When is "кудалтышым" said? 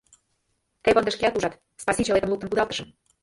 2.49-2.87